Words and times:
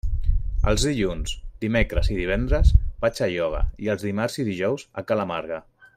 Els 0.69 0.85
dilluns, 0.87 1.33
dimecres 1.65 2.09
i 2.15 2.17
divendres 2.21 2.73
vaig 3.05 3.23
a 3.27 3.31
ioga 3.35 3.61
i 3.85 3.93
els 3.95 4.09
dimarts 4.09 4.43
i 4.45 4.51
dijous 4.51 4.91
a 5.03 5.09
ca 5.11 5.19
la 5.21 5.29
Marga. 5.35 5.63